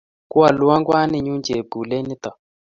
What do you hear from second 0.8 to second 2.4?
kwaninnyu chepkulet nitok